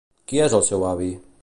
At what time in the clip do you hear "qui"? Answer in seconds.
0.31-0.39